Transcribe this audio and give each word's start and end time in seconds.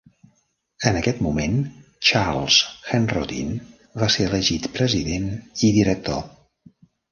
En 0.91 0.95
aquest 1.01 1.19
moment, 1.25 1.59
Charles 2.11 2.57
Henrotin 2.93 3.53
va 4.05 4.09
ser 4.17 4.27
elegit 4.33 4.69
president 4.81 5.31
i 5.69 5.73
director. 5.79 6.21